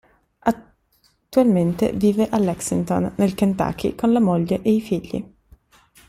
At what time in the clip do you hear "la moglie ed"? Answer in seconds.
4.11-4.65